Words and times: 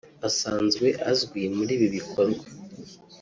asanzwe 0.27 0.87
azwi 1.11 1.41
muri 1.55 1.71
ibi 1.77 1.87
bikorwa 1.95 2.45